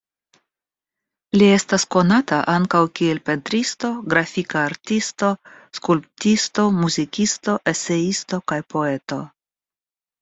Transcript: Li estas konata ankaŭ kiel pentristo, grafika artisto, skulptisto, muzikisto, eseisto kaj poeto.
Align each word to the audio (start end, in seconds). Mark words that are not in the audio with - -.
Li 1.39 1.49
estas 1.57 1.83
konata 1.95 2.39
ankaŭ 2.53 2.81
kiel 2.99 3.21
pentristo, 3.29 3.91
grafika 4.13 4.63
artisto, 4.71 5.29
skulptisto, 5.81 6.67
muzikisto, 6.81 7.59
eseisto 7.77 8.45
kaj 8.53 8.61
poeto. 8.77 9.25